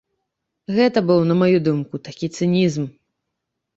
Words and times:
Гэта 0.77 1.03
быў, 1.11 1.21
на 1.31 1.37
маю 1.43 1.57
думку, 1.67 1.95
такі 2.11 2.27
цынізм. 2.37 2.83